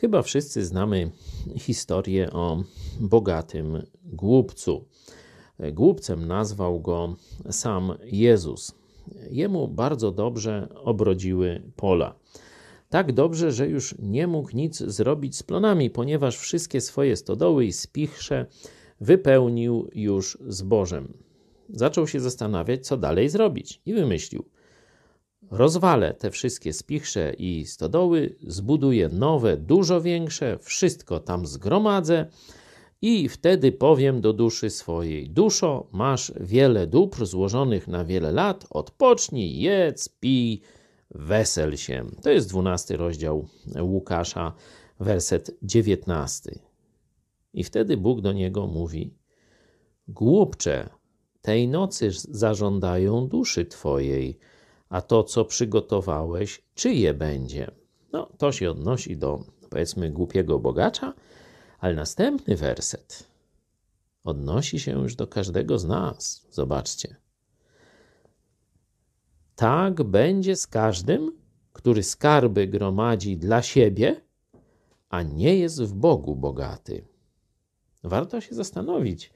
[0.00, 1.10] Chyba wszyscy znamy
[1.56, 2.62] historię o
[3.00, 4.84] bogatym głupcu.
[5.72, 7.16] Głupcem nazwał go
[7.50, 8.74] sam Jezus.
[9.30, 12.14] Jemu bardzo dobrze obrodziły pola.
[12.88, 17.72] Tak dobrze, że już nie mógł nic zrobić z plonami, ponieważ wszystkie swoje stodoły i
[17.72, 18.46] spichrze
[19.00, 21.12] wypełnił już zbożem.
[21.70, 24.44] Zaczął się zastanawiać, co dalej zrobić i wymyślił–
[25.50, 32.26] Rozwalę te wszystkie spichrze i stodoły, zbuduję nowe, dużo większe, wszystko tam zgromadzę
[33.02, 39.58] i wtedy powiem do duszy swojej: Duszo, masz wiele dóbr złożonych na wiele lat, odpocznij,
[39.58, 40.60] jedz, pij,
[41.10, 42.04] wesel się.
[42.22, 43.48] To jest dwunasty rozdział
[43.80, 44.52] Łukasza,
[45.00, 46.58] werset dziewiętnasty.
[47.54, 49.14] I wtedy Bóg do niego mówi:
[50.08, 50.88] Głupcze,
[51.42, 54.38] tej nocy zażądają duszy twojej
[54.88, 57.70] a to, co przygotowałeś, czyje będzie?
[58.12, 61.14] No, to się odnosi do, powiedzmy, głupiego bogacza,
[61.80, 63.28] ale następny werset
[64.28, 66.46] odnosi się już do każdego z nas.
[66.50, 67.16] Zobaczcie.
[69.56, 71.32] Tak będzie z każdym,
[71.72, 74.20] który skarby gromadzi dla siebie,
[75.08, 77.04] a nie jest w Bogu bogaty.
[78.04, 79.32] Warto się zastanowić,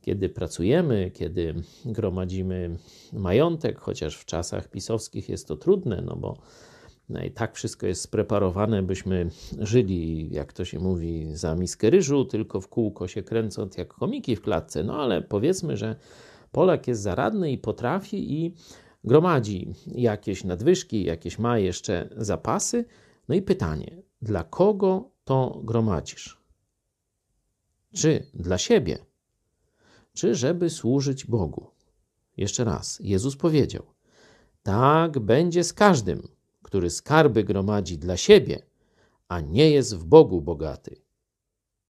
[0.00, 1.54] kiedy pracujemy, kiedy
[1.84, 2.76] gromadzimy
[3.12, 6.36] majątek, chociaż w czasach pisowskich jest to trudne, no bo
[7.08, 12.24] no i tak wszystko jest spreparowane, byśmy żyli, jak to się mówi, za miskę ryżu,
[12.24, 14.84] tylko w kółko się kręcąc jak komiki w klatce.
[14.84, 15.96] No ale powiedzmy, że
[16.52, 18.54] Polak jest zaradny i potrafi i
[19.04, 22.84] gromadzi jakieś nadwyżki, jakieś ma jeszcze zapasy.
[23.28, 26.38] No i pytanie, dla kogo to gromadzisz?
[27.94, 29.07] Czy dla siebie?
[30.18, 31.66] Czy żeby służyć Bogu.
[32.36, 33.82] Jeszcze raz, Jezus powiedział:
[34.62, 36.28] Tak będzie z każdym,
[36.62, 38.62] który skarby gromadzi dla siebie,
[39.28, 41.00] a nie jest w Bogu bogaty.